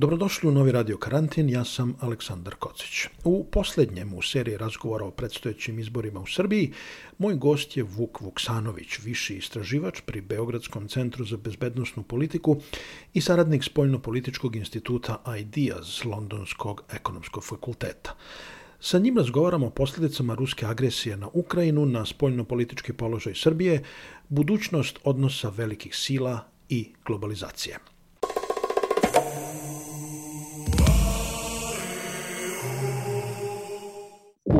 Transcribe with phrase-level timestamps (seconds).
[0.00, 3.06] Dobrodošli u novi radio karantin, ja sam Aleksandar Kocić.
[3.24, 6.72] U poslednjem u seriji razgovora o predstojećim izborima u Srbiji,
[7.18, 12.56] moj gost je Vuk Vuksanović, viši istraživač pri Beogradskom centru za bezbednostnu politiku
[13.14, 18.16] i saradnik Spoljno-političkog instituta IDEAS Londonskog ekonomskog fakulteta.
[18.80, 23.82] Sa njim razgovaramo o posljedicama ruske agresije na Ukrajinu, na spoljno-politički položaj Srbije,
[24.28, 27.78] budućnost odnosa velikih sila i globalizacije.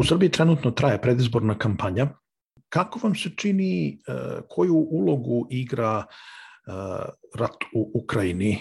[0.00, 2.06] U Srbiji trenutno traje predizborna kampanja.
[2.68, 4.12] Kako vam se čini, e,
[4.48, 6.04] koju ulogu igra e,
[7.38, 8.58] rat u Ukrajini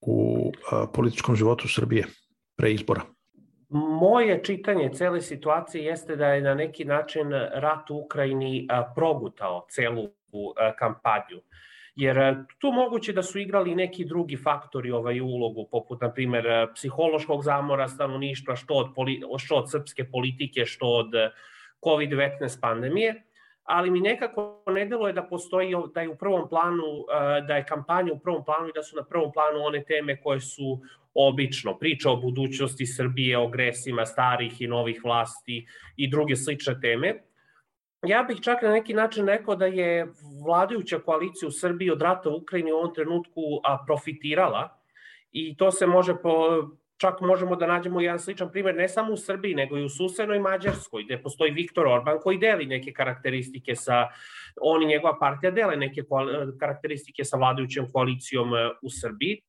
[0.00, 2.04] u e, političkom životu Srbije
[2.56, 3.02] pre izbora?
[4.00, 10.08] Moje čitanje cele situacije jeste da je na neki način rat u Ukrajini progutao celu
[10.78, 11.42] kampanju
[11.98, 16.46] jer e, tu moguće da su igrali neki drugi faktori ovaj ulogu, poput, na primer,
[16.46, 21.30] e, psihološkog zamora stanovništva, što od, poli, što od srpske politike, što od e,
[21.82, 23.22] COVID-19 pandemije,
[23.64, 27.04] ali mi nekako ne deluje da postoji, da je u prvom planu,
[27.46, 30.40] da je kampanja u prvom planu i da su na prvom planu one teme koje
[30.40, 30.80] su
[31.14, 37.14] obično, priča o budućnosti Srbije, o gresima starih i novih vlasti i druge slične teme,
[38.06, 40.06] ja bih čak na neki način rekao da je
[40.44, 43.42] vladajuća koalicija u Srbiji od rata u Ukrajini u ovom trenutku
[43.86, 44.78] profitirala
[45.32, 46.62] i to se može po,
[46.98, 50.38] čak možemo da nađemo jedan sličan primer ne samo u Srbiji, nego i u susednoj
[50.38, 54.08] Mađarskoj, gde postoji Viktor Orban koji deli neke karakteristike sa,
[54.60, 56.02] on i njegova partija dele neke
[56.60, 59.42] karakteristike sa vladajućom koalicijom e, u Srbiji.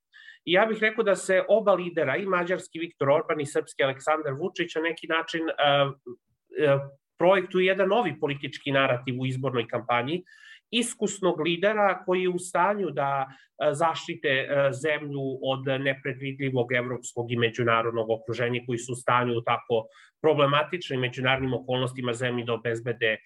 [0.45, 4.33] I ja bih rekao da se oba lidera, i mađarski Viktor Orban i srpski Aleksandar
[4.33, 6.81] Vučić, na neki način uh, uh,
[7.19, 10.23] projektuje jedan novi politički narativ u izbornoj kampanji,
[10.71, 13.27] iskusnog lidera koji je u stanju da
[13.71, 14.45] zaštite e,
[14.83, 19.87] zemlju od nepredvidljivog evropskog i međunarodnog okruženja koji su u stanju u tako
[20.21, 23.17] problematičnim međunarodnim okolnostima zemlji da obezbede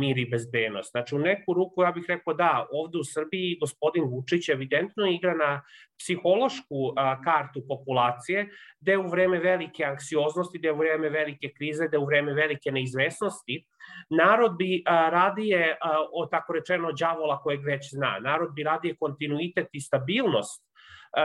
[0.00, 0.90] mir i bezbenost.
[0.90, 5.34] Znači, u neku ruku ja bih rekao da, ovde u Srbiji gospodin Vučić evidentno igra
[5.34, 5.62] na
[5.98, 6.94] psihološku
[7.24, 8.48] kartu populacije,
[8.80, 13.64] gde u vreme velike anksioznosti, gde u vreme velike krize, gde u vreme velike neizvesnosti,
[14.10, 15.76] narod bi radije,
[16.12, 18.18] o tako rečeno, đavola kojeg već zna.
[18.20, 20.64] Narod bi radije kontinuitet i stabilnost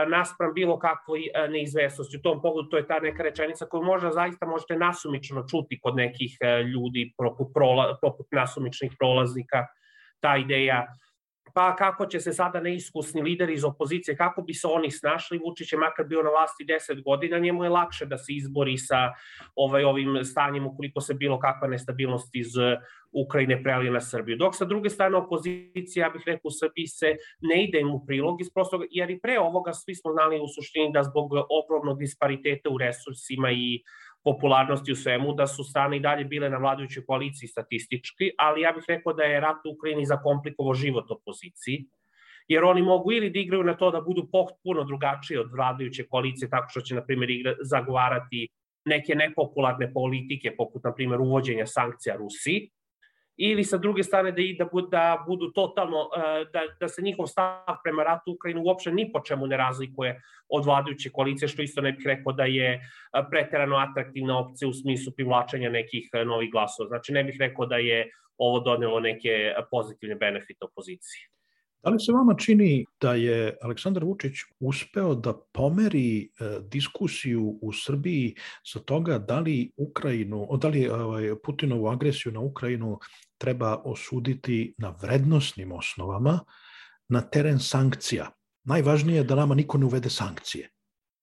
[0.08, 2.16] naspram bilo kakvoj neizvesnosti.
[2.16, 5.96] U tom pogledu to je ta neka rečenica koju možda zaista možete nasumično čuti kod
[5.96, 6.38] nekih
[6.74, 9.66] ljudi poput, prola, poput nasumičnih prolaznika,
[10.20, 10.86] ta ideja
[11.54, 15.72] pa kako će se sada neiskusni lider iz opozicije, kako bi se oni snašli, Vučić
[15.72, 19.12] je makar bio na vlasti 10 godina, njemu je lakše da se izbori sa
[19.54, 22.52] ovaj, ovim stanjem ukoliko se bilo kakva nestabilnost iz
[23.12, 24.36] Ukrajine prelije na Srbiju.
[24.36, 28.06] Dok sa druge strane opozicija, ja bih rekao, u Srbiji se ne ide im u
[28.06, 31.30] prilog iz prostog, jer i pre ovoga svi smo znali u suštini da zbog
[31.62, 33.82] ogromnog dispariteta u resursima i
[34.24, 38.72] popularnosti u svemu, da su strane i dalje bile na vladajućoj koaliciji statistički, ali ja
[38.72, 41.84] bih rekao da je rat u Ukrajini zakomplikovao život opoziciji,
[42.48, 46.50] jer oni mogu ili da igraju na to da budu potpuno drugačiji od vladajuće koalicije,
[46.50, 48.48] tako što će, na primjer, zagovarati
[48.84, 52.70] neke nepopularne politike, poput, na primjer, uvođenja sankcija Rusiji,
[53.36, 57.26] ili sa druge strane da, da, budu, da budu totalno, e, da, da se njihov
[57.26, 61.80] stav prema ratu Ukrajinu uopšte ni po čemu ne razlikuje od vladajuće koalicije, što isto
[61.80, 62.80] ne bih rekao da je e,
[63.30, 66.88] preterano atraktivna opcija u smislu privlačenja nekih e, novih glasova.
[66.88, 71.34] Znači ne bih rekao da je ovo donelo neke pozitivne benefite opoziciji.
[71.84, 76.28] Da li se vama čini da je Aleksandar Vučić uspeo da pomeri
[76.70, 78.34] diskusiju u Srbiji
[78.64, 82.98] sa toga da li Ukrajinu, da li ovaj, Putinovu agresiju na Ukrajinu
[83.38, 86.40] treba osuditi na vrednostnim osnovama
[87.08, 88.30] na teren sankcija?
[88.64, 90.68] Najvažnije je da nama niko ne uvede sankcije.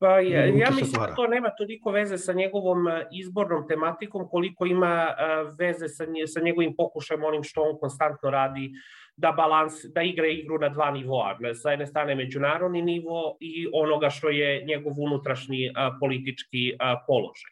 [0.02, 4.66] Pa ja, ja mislim da to nema toliko veze sa njegovom e, izbornom tematikom koliko
[4.66, 5.14] ima e,
[5.60, 8.72] veze sa, sa njegovim pokušajem onim što on konstantno radi
[9.18, 11.38] da balans, da igra igru na dva nivoa.
[11.54, 17.52] Sa jedne strane međunarodni nivo i onoga što je njegov unutrašnji a, politički a, položaj.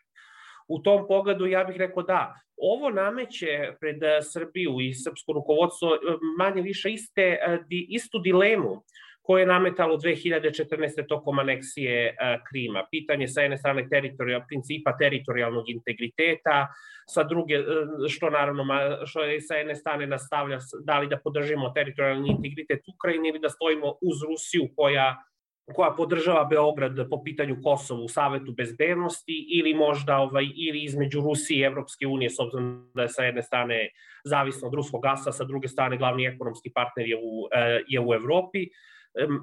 [0.70, 3.98] U tom pogledu ja bih rekao da, ovo nameće pred
[4.32, 5.98] Srbiju i srpsko rukovodstvo
[6.38, 7.38] manje više iste,
[7.70, 8.84] istu dilemu
[9.22, 11.08] koje je nametalo 2014.
[11.08, 12.16] tokom aneksije
[12.50, 12.84] Krima.
[12.92, 16.68] Pitanje sa jedne strane teritorijal, principa teritorijalnog integriteta,
[17.10, 17.60] sa druge,
[18.10, 18.66] što naravno,
[19.06, 23.50] što je sa jedne strane nastavlja, da li da podržimo teritorijalni integritet Ukrajine ili da
[23.50, 25.16] stojimo uz Rusiju koja
[25.74, 31.60] koja podržava Beograd po pitanju Kosova u Savetu bezbednosti ili možda ovaj, ili između Rusije
[31.60, 33.90] i Evropske unije, s obzirom da je sa jedne strane
[34.24, 38.14] zavisno od ruskog gasa, sa druge strane glavni ekonomski partner je u, e, je u
[38.14, 38.68] Evropi.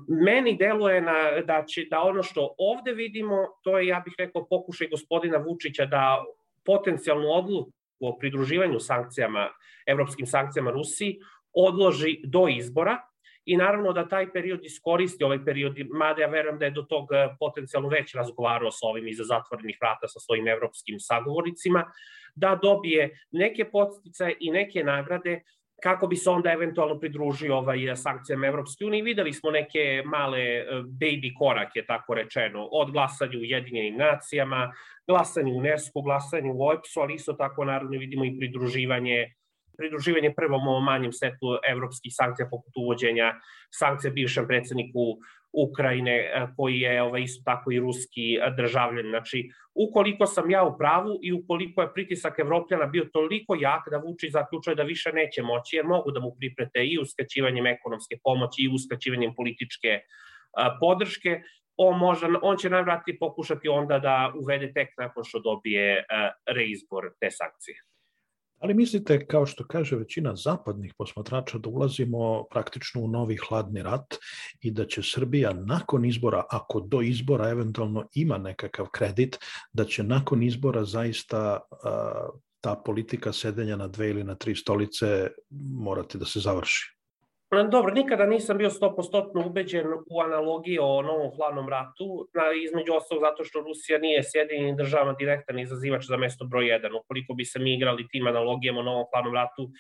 [0.09, 4.47] Meni deluje na, da, će, da ono što ovde vidimo, to je, ja bih rekao,
[4.49, 6.25] pokušaj gospodina Vučića da
[6.65, 9.49] potencijalnu odluku o pridruživanju sankcijama,
[9.87, 11.19] evropskim sankcijama Rusiji,
[11.53, 12.99] odloži do izbora,
[13.47, 17.09] i naravno da taj period iskoristi ovaj period, mada ja verujem da je do tog
[17.13, 21.85] eh, potencijalno već razgovarao sa ovim iza zatvorenih vrata sa svojim evropskim sagovornicima,
[22.35, 25.41] da dobije neke posticaje i neke nagrade
[25.83, 29.03] kako bi se onda eventualno pridružio ovaj eh, sankcijama Evropske unije.
[29.03, 30.65] Videli smo neke male eh,
[31.01, 34.73] baby korake, tako rečeno, od glasanja u Jedinjenim nacijama,
[35.07, 39.35] glasanje u UNESCO, glasanje u OEPS-u, ali isto tako naravno vidimo i pridruživanje
[39.79, 43.35] pridruživanje prvom ovom manjem setu evropskih sankcija poput uvođenja
[43.71, 45.19] sankcija bivšem predsedniku
[45.57, 49.09] Ukrajine e, koji je ovaj, isto tako i ruski državljan.
[49.09, 53.97] Znači, ukoliko sam ja u pravu i ukoliko je pritisak Evropljana bio toliko jak da
[53.97, 58.63] Vučić zaključuje da više neće moći, jer mogu da mu priprete i uskačivanjem ekonomske pomoći
[58.63, 60.01] i uskačivanjem političke
[60.81, 61.41] podrške,
[61.77, 66.05] on, može, on će najvratnije pokušati onda da uvede tek nakon što dobije
[66.47, 67.77] reizbor te sankcije.
[68.59, 74.15] Ali mislite, kao što kaže većina zapadnih posmatrača, da ulazimo praktično u novi hladni rat
[74.61, 79.39] i da će Srbija nakon izbora, ako do izbora eventualno ima nekakav kredit,
[79.73, 81.61] da će nakon izbora zaista
[82.61, 85.29] ta politika sedenja na dve ili na tri stolice
[85.73, 86.96] morati da se završi?
[87.51, 92.29] Dobro, nikada nisam bio 100% ubeđen u analogiji o novom hladnom ratu,
[92.65, 97.01] između ostalog zato što Rusija nije sjedinjeni državama direktan izazivač za mesto broj 1.
[97.01, 99.71] Ukoliko bi se mi igrali tim analogijama o novom hladnom ratu,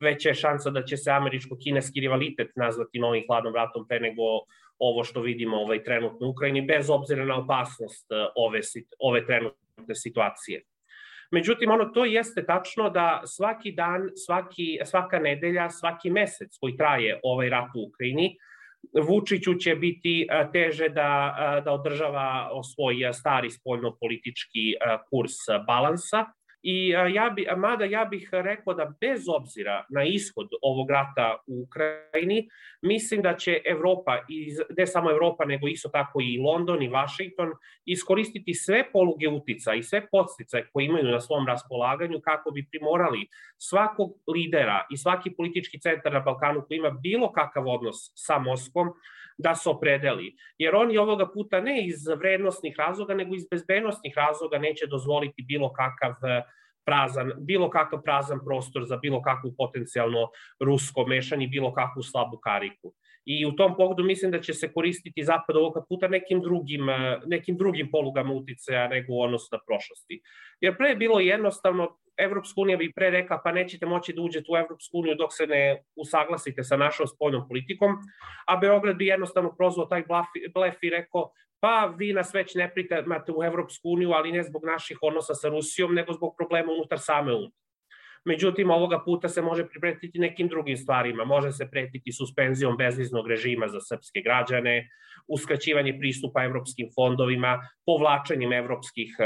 [0.00, 4.22] veća je šansa da će se američko-kineski rivalitet nazvati novim hladnom ratom pre nego
[4.78, 8.60] ovo što vidimo ovaj, trenutno u Ukrajini, bez obzira na opasnost eh, ove,
[8.98, 10.62] ove trenutne situacije.
[11.30, 17.20] Međutim, ono to jeste tačno da svaki dan, svaki, svaka nedelja, svaki mesec koji traje
[17.22, 18.36] ovaj rat u Ukrajini,
[19.08, 21.34] Vučiću će biti teže da,
[21.64, 24.74] da održava svoj stari spoljno-politički
[25.10, 25.36] kurs
[25.66, 26.24] balansa,
[26.62, 31.62] I ja bi, mada ja bih rekao da bez obzira na ishod ovog rata u
[31.62, 32.48] Ukrajini,
[32.82, 37.52] mislim da će Evropa, i ne samo Evropa, nego isto tako i London i Washington,
[37.84, 43.28] iskoristiti sve poluge utica i sve podsticaje koje imaju na svom raspolaganju kako bi primorali
[43.58, 48.88] svakog lidera i svaki politički centar na Balkanu koji ima bilo kakav odnos sa Moskvom,
[49.42, 50.36] da se opredeli.
[50.58, 55.72] Jer oni ovoga puta ne iz vrednostnih razloga, nego iz bezbednostnih razloga neće dozvoliti bilo
[55.72, 56.14] kakav
[56.84, 60.28] prazan, bilo kakav prazan prostor za bilo kakvu potencijalno
[60.60, 62.94] rusko mešanje, bilo kakvu slabu kariku.
[63.24, 67.20] I u tom pogledu mislim da će se koristiti zapad ovoga puta nekim drugim, eh,
[67.26, 70.20] nekim drugim polugama uticaja nego u odnosu na prošlosti.
[70.60, 74.46] Jer pre je bilo jednostavno, Evropska unija bi pre rekla pa nećete moći da uđete
[74.52, 77.90] u Evropsku uniju dok se ne usaglasite sa našom spoljnom politikom,
[78.46, 80.02] a Beograd bi jednostavno prozvao taj
[80.54, 81.30] blef i rekao
[81.60, 85.48] pa vi nas već ne pritamate u Evropsku uniju, ali ne zbog naših odnosa sa
[85.48, 87.50] Rusijom, nego zbog problema unutar same unije.
[88.24, 91.24] Međutim, ovoga puta se može pripretiti nekim drugim stvarima.
[91.24, 94.88] Može se pretiti suspenzijom bezviznog režima za srpske građane,
[95.28, 99.16] uskraćivanje pristupa evropskim fondovima, povlačenjem evropskih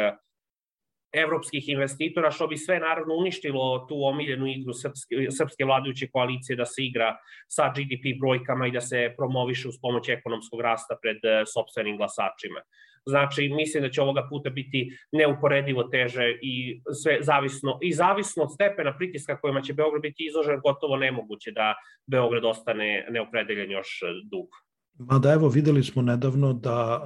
[1.14, 6.64] evropskih investitora, što bi sve naravno uništilo tu omiljenu igru srpske, srpske vladajuće koalicije da
[6.64, 7.16] se igra
[7.48, 12.60] sa GDP brojkama i da se promoviše uz pomoć ekonomskog rasta pred eh, sobstvenim glasačima.
[13.06, 18.54] Znači, mislim da će ovoga puta biti neuporedivo teže i sve zavisno, i zavisno od
[18.54, 21.74] stepena pritiska kojima će Beograd biti izložen, gotovo nemoguće da
[22.06, 24.63] Beograd ostane neopredeljen još dugo.
[24.98, 27.02] Mada evo videli smo nedavno da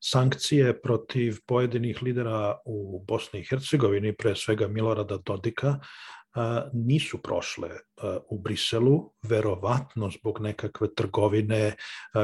[0.00, 5.78] sankcije protiv pojedinih lidera u Bosni i Hercegovini, pre svega Milorada Dodika,
[6.72, 7.68] nisu prošle
[8.30, 11.74] u Briselu, verovatno zbog nekakve trgovine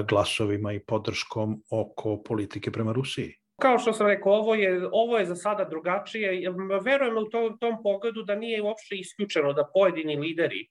[0.09, 3.35] glasovima i podrškom oko politike prema Rusiji.
[3.63, 6.51] Kao što sam rekao, ovo je, ovo je za sada drugačije.
[6.85, 10.69] Verujem u tom, tom pogledu da nije uopšte isključeno da pojedini lideri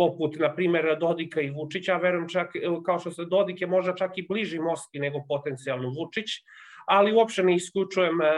[0.00, 2.54] poput, na primjer, Dodika i Vučića, verujem čak,
[2.86, 6.40] kao što se Dodik je možda čak i bliži Moskvi nego potencijalno Vučić,
[6.86, 8.30] ali uopšte ne isključujem e,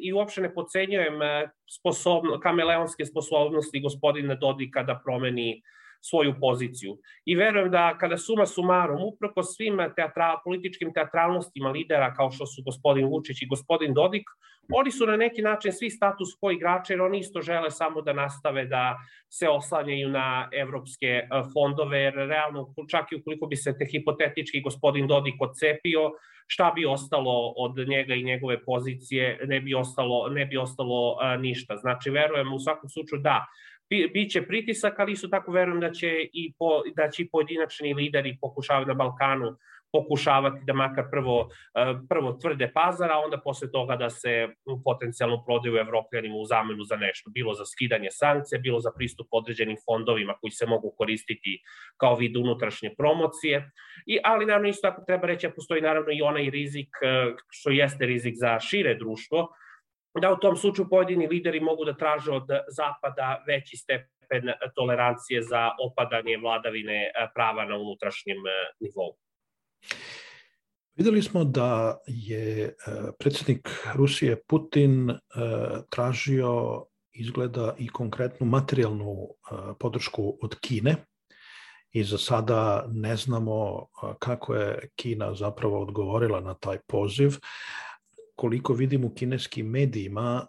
[0.00, 5.62] i uopšte ne pocenjujem e, sposobno, kameleonske sposobnosti gospodina Dodika da promeni
[6.10, 6.96] svoju poziciju.
[7.24, 12.62] I verujem da kada suma sumarom, uproko svim teatra, političkim teatralnostima lidera kao što su
[12.62, 14.26] gospodin Vučić i gospodin Dodik,
[14.72, 18.12] oni su na neki način svi status quo igrače jer oni isto žele samo da
[18.12, 18.96] nastave da
[19.28, 24.60] se oslanjaju na evropske e, fondove, jer realno čak i ukoliko bi se te hipotetički
[24.60, 26.10] gospodin Dodik odcepio,
[26.46, 31.38] šta bi ostalo od njega i njegove pozicije, ne bi ostalo, ne bi ostalo e,
[31.38, 31.76] ništa.
[31.76, 33.46] Znači, verujem u svakom slučaju da,
[33.90, 38.38] biće pritisak, ali isto tako verujem da će i, po, da će i pojedinačni lideri
[38.40, 39.56] pokušavati na Balkanu
[39.94, 44.48] pokušavati da makar prvo, e, prvo tvrde pazar, a onda posle toga da se
[44.84, 49.76] potencijalno prodaju evropljanima u zamenu za nešto, bilo za skidanje sankcije, bilo za pristup određenim
[49.84, 51.58] fondovima koji se mogu koristiti
[51.96, 53.70] kao vid unutrašnje promocije.
[54.06, 57.70] I, ali naravno isto tako treba reći da postoji naravno i onaj rizik, e, što
[57.70, 59.48] jeste rizik za šire društvo,
[60.20, 65.70] da u tom slučaju pojedini lideri mogu da traže od Zapada veći stepen tolerancije za
[65.86, 68.38] opadanje vladavine e, prava na unutrašnjem
[68.80, 69.16] nivou.
[70.96, 72.72] Videli smo da je e,
[73.18, 75.16] predsjednik Rusije Putin e,
[75.90, 80.96] tražio izgleda i konkretnu materijalnu e, podršku od Kine
[81.90, 83.86] i za sada ne znamo
[84.18, 87.30] kako je Kina zapravo odgovorila na taj poziv.
[88.36, 90.46] Koliko vidim u kineskim medijima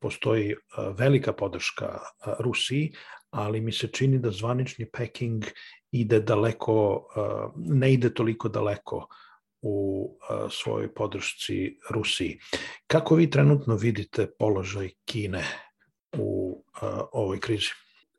[0.00, 0.54] postoji
[0.98, 1.98] velika podrška
[2.38, 2.92] Rusiji,
[3.30, 5.44] ali mi se čini da zvanični Peking
[5.90, 7.06] ide daleko,
[7.56, 9.06] ne ide toliko daleko
[9.62, 10.08] u
[10.50, 12.38] svojoj podršci Rusiji.
[12.86, 15.44] Kako vi trenutno vidite položaj Kine
[16.18, 16.64] u
[17.12, 17.70] ovoj krizi?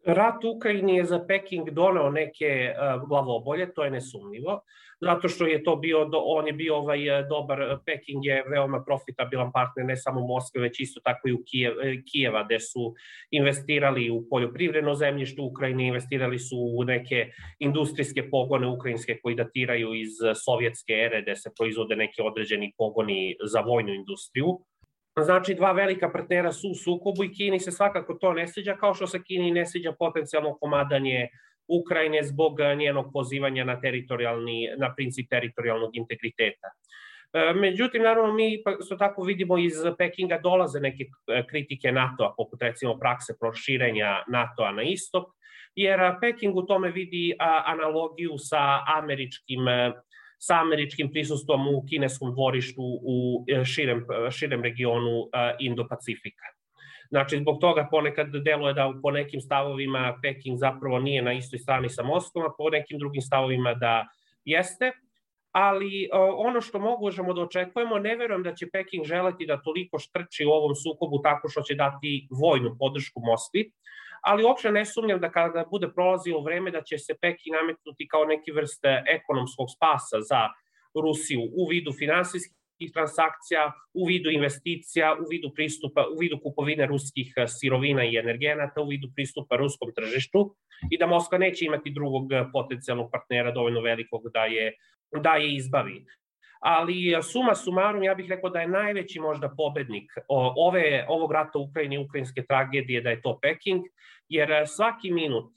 [0.05, 2.73] Rat u Ukrajini je za Peking doneo neke
[3.07, 4.61] glavobolje, to je nesumnjivo
[5.03, 8.83] zato što je to bio, on je bio ovaj e, dobar, e, Peking je veoma
[8.85, 12.93] profitabilan partner ne samo Moskve, već isto tako i u Kijev, e, Kijeva, gde su
[13.31, 19.93] investirali u poljoprivredno zemljište u Ukrajini, investirali su u neke industrijske pogone ukrajinske koji datiraju
[19.93, 20.13] iz
[20.45, 24.59] sovjetske ere, gde se proizvode neki određeni pogoni za vojnu industriju.
[25.21, 28.93] Znači, dva velika partnera su u sukobu i Kini se svakako to ne sviđa, kao
[28.93, 31.27] što se Kini ne sviđa potencijalno komadanje
[31.67, 36.67] Ukrajine zbog eh, njenog pozivanja na, teritorijalni, na princip teritorijalnog integriteta.
[37.33, 42.61] Eh, međutim, naravno, mi so tako vidimo iz Pekinga dolaze neke eh, kritike NATO-a, poput
[42.61, 45.23] recimo prakse proširenja NATO-a na istok,
[45.75, 49.59] jer Peking u tome vidi analogiju sa američkim
[50.43, 56.49] sa američkim prisustvom u kineskom dvorištu u širem, širem regionu Indo-Pacifika.
[57.09, 61.89] Znači, zbog toga ponekad deluje da po nekim stavovima Peking zapravo nije na istoj strani
[61.89, 64.07] sa Moskvom, a po nekim drugim stavovima da
[64.45, 64.91] jeste.
[65.51, 70.45] Ali ono što možemo da očekujemo, ne verujem da će Peking želeti da toliko štrči
[70.45, 73.71] u ovom sukobu tako što će dati vojnu podršku Moskvi,
[74.23, 78.25] ali uopšte ne sumnjam da kada bude prolazilo vreme da će se Peking nametnuti kao
[78.25, 80.41] neki vrste ekonomskog spasa za
[80.95, 87.33] Rusiju u vidu finansijskih transakcija u vidu investicija, u vidu pristupa, u vidu kupovine ruskih
[87.37, 90.55] eh, sirovina i energenata, u vidu pristupa ruskom tržištu
[90.91, 94.73] i da Moskva neće imati drugog eh, potencijalnog partnera dovoljno velikog da je,
[95.21, 96.05] da je izbavi.
[96.59, 101.59] Ali eh, suma sumarum, ja bih rekao da je najveći možda pobednik ove, ovog rata
[101.59, 103.83] u Ukrajini, ukrajinske tragedije, da je to Peking,
[104.29, 105.51] jer svaki minut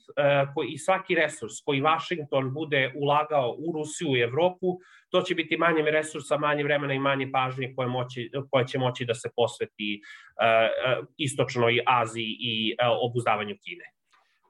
[0.53, 4.67] koji, i svaki resurs koji Washington bude ulagao u Rusiju i Evropu,
[5.09, 9.05] to će biti manje resursa, manje vremena i manje pažnje koje, moći, koje će moći
[9.05, 13.85] da se posveti uh, istočnoj Aziji i obuzdavanju Kine.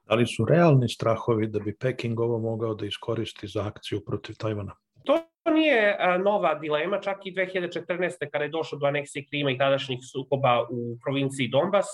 [0.08, 4.34] Da li su realni strahovi da bi Peking ovo mogao da iskoristi za akciju protiv
[4.38, 4.74] Tajvana?
[5.04, 5.18] To
[5.52, 8.30] nije nova dilema, čak i 2014.
[8.32, 11.86] kada je došlo do aneksije Krima i tadašnjih sukoba u provinciji Donbas,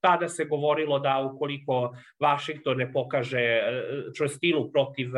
[0.00, 3.62] tada se govorilo da ukoliko Vašington ne pokaže
[4.16, 5.10] čvrstinu protiv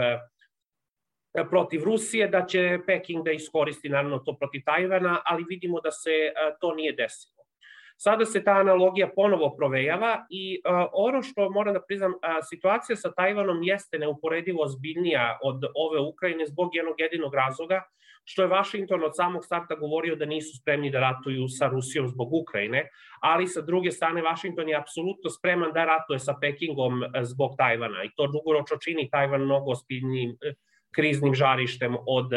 [1.34, 5.90] E, protiv Rusije, da će Peking da iskoristi naravno to protiv Tajvana, ali vidimo da
[5.90, 7.37] se e, to nije desilo.
[8.00, 12.18] Sada se ta analogija ponovo provejava i uh, ono što moram da priznam, uh,
[12.50, 17.82] situacija sa Tajvanom jeste neuporedivo zbiljnija od ove Ukrajine zbog jednog jedinog razloga,
[18.24, 22.32] što je Washington od samog starta govorio da nisu spremni da ratuju sa Rusijom zbog
[22.32, 22.88] Ukrajine,
[23.20, 28.10] ali sa druge strane Washington je apsolutno spreman da ratuje sa Pekingom zbog Tajvana i
[28.16, 30.36] to dugoročno čini Tajvan mnogo ozbiljnijim
[30.94, 32.30] kriznim žarištem od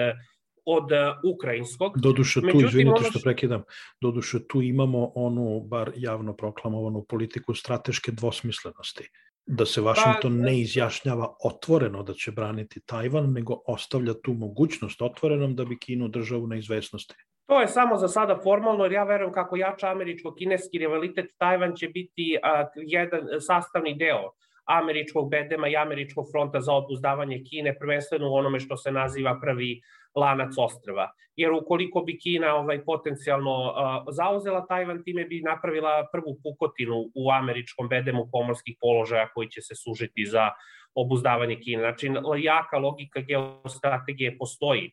[0.65, 0.89] od
[1.33, 1.97] ukrajinskog.
[1.97, 3.63] Doduše tu, Međutim, izvinite ono što prekidam,
[4.01, 9.09] doduše tu imamo onu, bar javno proklamovanu politiku strateške dvosmislenosti
[9.45, 15.01] da se Washington pa, ne izjašnjava otvoreno da će braniti Tajvan, nego ostavlja tu mogućnost
[15.01, 17.15] otvorenom da bi Kinu držao u neizvesnosti.
[17.45, 21.87] To je samo za sada formalno, jer ja verujem kako jača američko-kineski rivalitet, Tajvan će
[21.87, 24.31] biti a, jedan sastavni deo
[24.65, 29.81] američkog bedema i američkog fronta za obuzdavanje Kine, prvenstveno u onome što se naziva prvi
[30.15, 31.11] lanac ostrva.
[31.35, 33.73] Jer ukoliko bi Kina ovaj potencijalno
[34.11, 39.75] zauzela Tajvan, time bi napravila prvu pukotinu u američkom bedemu pomorskih položaja koji će se
[39.75, 40.49] sužiti za
[40.95, 41.81] obuzdavanje Kine.
[41.81, 44.91] Znači, jaka logika geostrategije postoji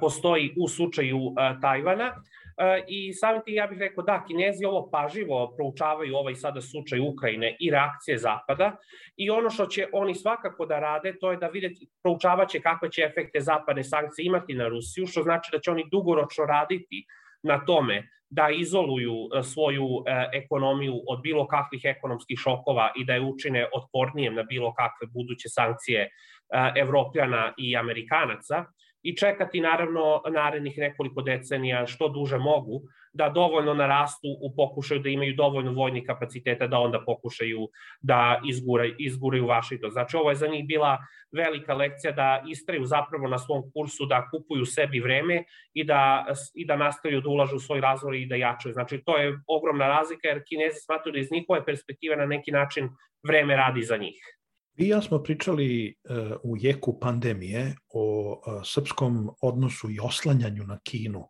[0.00, 1.18] postoji u slučaju
[1.60, 2.14] Tajvana
[2.88, 7.56] i samim tim ja bih rekao da, Kinezi ovo paživo proučavaju ovaj sada slučaj Ukrajine
[7.60, 8.76] i reakcije Zapada
[9.16, 11.70] i ono što će oni svakako da rade to je da vide,
[12.02, 16.44] proučavaće kakve će efekte zapadne sankcije imati na Rusiju, što znači da će oni dugoročno
[16.44, 17.04] raditi
[17.42, 19.88] na tome da izoluju svoju
[20.32, 25.48] ekonomiju od bilo kakvih ekonomskih šokova i da je učine otpornijem na bilo kakve buduće
[25.48, 26.10] sankcije
[26.76, 28.64] Evropljana i Amerikanaca
[29.02, 35.08] i čekati naravno narednih nekoliko decenija što duže mogu da dovoljno narastu u pokušaju da
[35.08, 37.68] imaju dovoljno vojnih kapaciteta da onda pokušaju
[38.00, 39.90] da izguraju, izguraju Vašington.
[39.90, 40.98] Znači ovo je za njih bila
[41.32, 46.66] velika lekcija da istraju zapravo na svom kursu, da kupuju sebi vreme i da, i
[46.66, 48.72] da nastavaju da ulažu u svoj razvoj i da jačaju.
[48.72, 52.88] Znači to je ogromna razlika jer Kinezi smatruju da iz njihove perspektive na neki način
[53.28, 54.36] vreme radi za njih.
[54.76, 60.78] Vi ja smo pričali uh, u jeku pandemije o uh, srpskom odnosu i oslanjanju na
[60.84, 61.28] Kinu uh,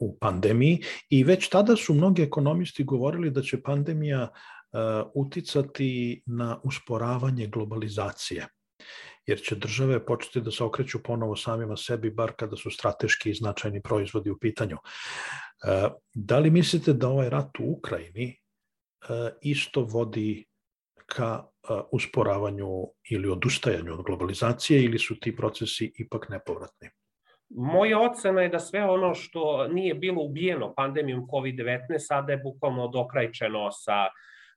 [0.00, 4.28] u pandemiji i već tada su mnogi ekonomisti govorili da će pandemija
[5.14, 8.46] uticati na usporavanje globalizacije
[9.26, 13.34] jer će države početi da se okreću ponovo samima sebi, bar kada su strateški i
[13.34, 14.76] značajni proizvodi u pitanju.
[16.14, 18.36] Da li mislite da ovaj rat u Ukrajini
[19.42, 20.44] isto vodi
[21.06, 21.44] ka
[21.92, 22.68] usporavanju
[23.10, 26.88] ili odustajanju od globalizacije ili su ti procesi ipak nepovratni?
[27.48, 32.88] Moja ocena je da sve ono što nije bilo ubijeno pandemijom COVID-19 sada je bukvalno
[32.88, 34.08] dokrajčeno sa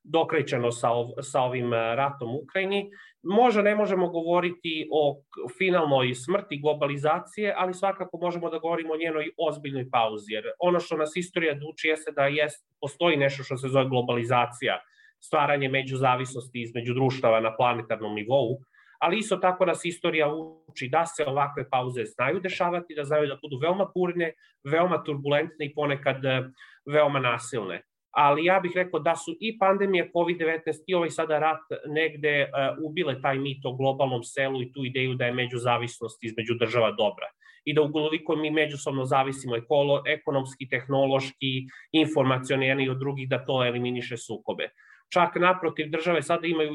[0.08, 2.90] dokrajčeno sa, ov, sa ovim ratom u Ukrajini.
[3.24, 5.22] Možda ne možemo govoriti o
[5.58, 10.98] finalnoj smrti globalizacije, ali svakako možemo da govorimo o njenoj ozbiljnoj pauzi, jer ono što
[10.98, 14.80] nas istorija duči jeste da jest, postoji nešto što se zove globalizacija,
[15.24, 18.59] stvaranje međuzavisnosti između društava na planetarnom nivou,
[19.00, 20.27] ali isto tako nas istorija
[20.67, 24.33] uči da se ovakve pauze znaju dešavati, da znaju da budu veoma burne,
[24.63, 26.43] veoma turbulentne i ponekad e,
[26.86, 27.82] veoma nasilne.
[28.12, 32.89] Ali ja bih rekao da su i pandemija COVID-19 i ovaj sada rat negde uh,
[32.89, 37.27] ubile taj mit o globalnom selu i tu ideju da je međuzavisnost između država dobra
[37.67, 44.17] i da ukoliko mi međusobno zavisimo ekolo, ekonomski, tehnološki, informacioni od drugih, da to eliminiše
[44.17, 44.69] sukobe.
[45.13, 46.74] Čak naprotiv, države sada imaju,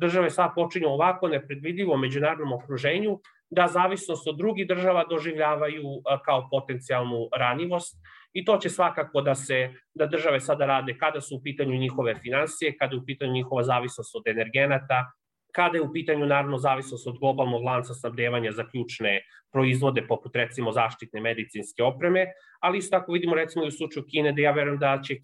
[0.00, 3.18] države sada počinju ovako nepredvidivo međunarodnom okruženju,
[3.50, 5.82] da zavisnost od drugih država doživljavaju
[6.24, 7.96] kao potencijalnu ranjivost
[8.32, 12.14] i to će svakako da se da države sada rade kada su u pitanju njihove
[12.14, 15.12] financije, kada je u pitanju njihova zavisnost od energenata,
[15.54, 19.20] kada je u pitanju naravno zavisnost od globalnog lanca snabdevanja za ključne
[19.52, 22.26] proizvode poput recimo zaštitne medicinske opreme,
[22.60, 25.16] ali isto tako vidimo recimo i u slučaju Kine da ja verujem da će,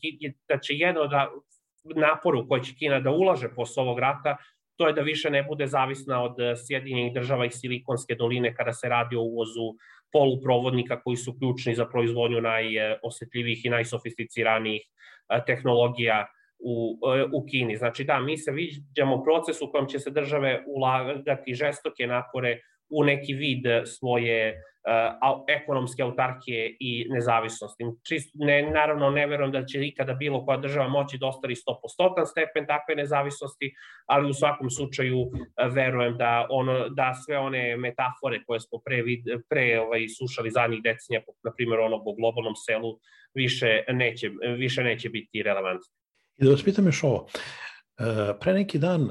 [0.48, 1.10] da će jedno od
[1.84, 4.36] naporu koji će Kina da ulaže posle ovog rata,
[4.76, 8.72] to je da više ne bude zavisna od eh, Sjedinjenih država i Silikonske doline kada
[8.72, 9.74] se radi o uvozu
[10.12, 16.26] poluprovodnika koji su ključni za proizvodnju najosetljivijih i najsofisticiranijih eh, tehnologija
[16.58, 17.76] u, eh, u Kini.
[17.76, 23.04] Znači da, mi se viđamo proces u kojem će se države ulagati žestoke napore u
[23.04, 27.84] neki vid svoje uh, ekonomske autarkije i nezavisnosti.
[28.08, 32.26] Čist, ne, naravno, ne verujem da će ikada bilo koja država moći da ostari 100%
[32.26, 33.72] stepen takve nezavisnosti,
[34.06, 35.30] ali u svakom slučaju uh,
[35.74, 39.02] verujem da, ono, da sve one metafore koje smo pre,
[39.48, 42.98] pre ovaj, slušali zadnjih decenija, na primjer onog o globalnom selu,
[43.34, 45.92] više neće, više neće biti relevantne.
[46.38, 47.26] I da vas pitam još ovo,
[48.40, 49.10] Pre neki dan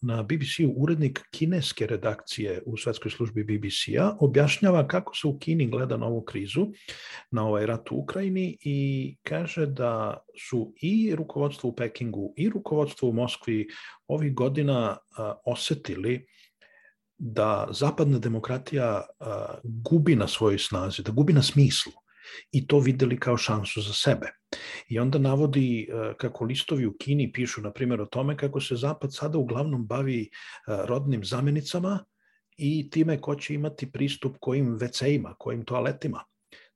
[0.00, 5.96] na BBC-u urednik kineske redakcije u svetskoj službi BBC-a objašnjava kako se u Kini gleda
[5.96, 6.66] na ovu krizu,
[7.30, 13.08] na ovaj rat u Ukrajini i kaže da su i rukovodstvo u Pekingu i rukovodstvo
[13.08, 13.66] u Moskvi
[14.08, 14.96] ovih godina
[15.44, 16.26] osetili
[17.18, 19.02] da zapadna demokratija
[19.64, 21.92] gubi na svojoj snazi, da gubi na smislu
[22.52, 24.32] i to videli kao šansu za sebe.
[24.88, 28.76] I onda navodi e, kako listovi u Kini pišu, na primjer, o tome kako se
[28.76, 30.28] Zapad sada uglavnom bavi e,
[30.66, 32.04] rodnim zamenicama
[32.56, 36.24] i time ko će imati pristup kojim WC-ima, kojim toaletima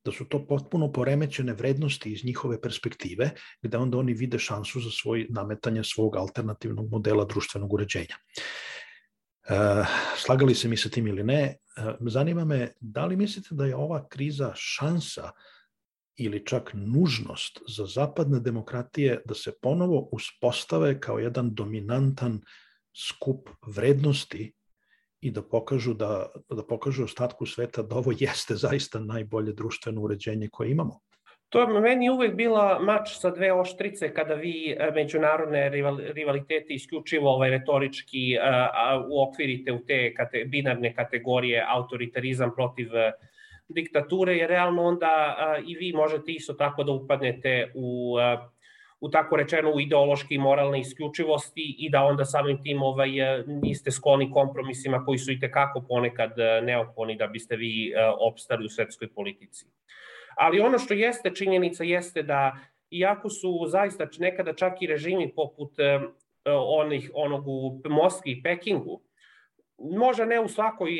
[0.05, 3.29] da su to potpuno poremećene vrednosti iz njihove perspektive,
[3.61, 8.15] gde onda oni vide šansu za svoj nametanje svog alternativnog modela društvenog uređenja.
[9.49, 9.83] E,
[10.17, 11.57] slagali se mi sa tim ili ne, e,
[11.99, 15.31] zanima me da li mislite da je ova kriza šansa
[16.15, 22.41] ili čak nužnost za zapadne demokratije da se ponovo uspostave kao jedan dominantan
[23.09, 24.53] skup vrednosti
[25.21, 30.49] i da pokažu da, da pokažu ostatku sveta da ovo jeste zaista najbolje društveno uređenje
[30.51, 30.99] koje imamo.
[31.53, 35.69] To je meni uvek bila mač sa dve oštrice kada vi e, međunarodne
[36.15, 43.11] rivalitete isključivo ovaj retorički uh, uokvirite u te kate, binarne kategorije autoritarizam protiv uh,
[43.69, 48.49] diktature, jer realno onda uh, i vi možete isto tako da upadnete u uh,
[48.99, 53.09] u tako rečeno u ideološke i moralne isključivosti i da onda samim tim ovaj,
[53.47, 56.31] niste skloni kompromisima koji su i tekako ponekad
[56.63, 59.65] neophodni da biste vi opstali u svetskoj politici.
[60.35, 62.57] Ali ono što jeste činjenica jeste da
[62.89, 65.71] iako su zaista nekada čak i režimi poput
[66.79, 69.01] onih, onog u Moskvi i Pekingu,
[69.77, 70.91] možda ne u svakoj,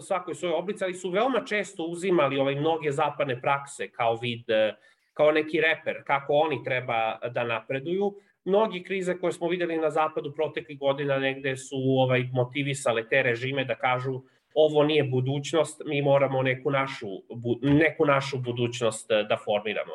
[0.00, 4.74] svakoj svojoj oblici, ali su veoma često uzimali ovaj, mnoge zapadne prakse kao vid, e,
[5.12, 8.14] kao neki reper, kako oni treba da napreduju.
[8.44, 13.64] Mnogi krize koje smo videli na zapadu proteklih godina negde su ovaj motivisale te režime
[13.64, 14.22] da kažu
[14.60, 17.06] ovo nije budućnost, mi moramo neku našu,
[17.62, 19.92] neku našu budućnost eh, da formiramo.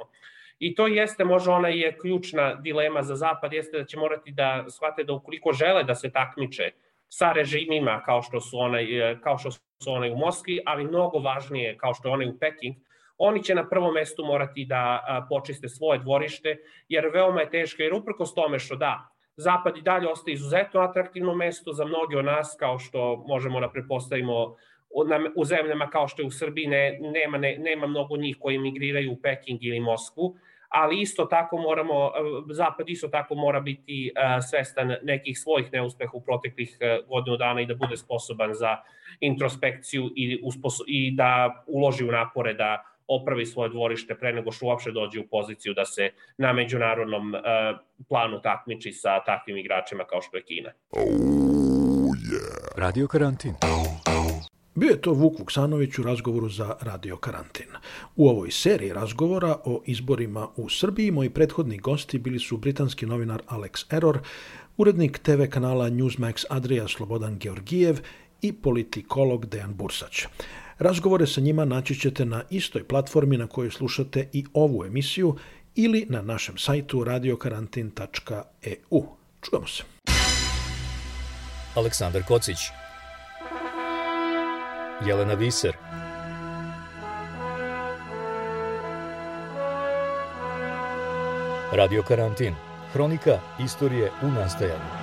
[0.59, 4.65] I to jeste, možda ona je ključna dilema za Zapad, jeste da će morati da
[4.69, 6.71] shvate da ukoliko žele da se takmiče
[7.09, 11.19] sa režimima kao što su onaj, eh, kao što su onaj u Moskvi, ali mnogo
[11.19, 12.75] važnije kao što je onaj u Peking,
[13.17, 16.57] oni će na prvom mestu morati da eh, počiste svoje dvorište,
[16.89, 21.35] jer veoma je teško, jer uprkos tome što da, Zapad i dalje ostaje izuzetno atraktivno
[21.35, 24.55] mesto za mnoge od nas, kao što možemo da prepostavimo
[25.35, 29.11] u zemljama kao što je u Srbiji, ne, nema, ne, nema mnogo njih koji migriraju
[29.11, 30.35] u Peking ili Moskvu,
[30.69, 32.11] ali isto tako moramo,
[32.51, 34.11] Zapad isto tako mora biti
[34.49, 38.77] svestan nekih svojih neuspeha u proteklih godinu dana i da bude sposoban za
[39.19, 40.41] introspekciju i,
[40.87, 45.27] i da uloži u napore da opravi svoje dvorište pre nego što uopšte dođe u
[45.27, 47.41] poziciju da se na međunarodnom uh,
[48.09, 50.71] planu takmiči sa takvim igračima kao što je Kina.
[50.91, 51.03] Oh,
[52.31, 52.77] yeah.
[52.77, 53.53] Radio karantin.
[54.75, 57.67] Bio je to Vuk Vuksanović u razgovoru za Radio Karantin.
[58.15, 63.41] U ovoj seriji razgovora o izborima u Srbiji moji prethodni gosti bili su britanski novinar
[63.47, 64.19] Alex Error,
[64.77, 67.99] urednik TV kanala Newsmax Adria Slobodan Georgijev
[68.41, 70.25] i politikolog Dejan Bursać.
[70.79, 75.35] Razgovore sa njima naći ćete na istoj platformi na kojoj slušate i ovu emisiju
[75.75, 79.03] ili na našem sajtu radiokarantin.eu.
[79.41, 79.83] Čujemo se.
[81.75, 82.57] Aleksandar Kocić
[85.05, 85.73] Jelena Viser
[91.71, 92.53] Radio Karantin
[92.93, 95.02] Hronika istorije u nastajanju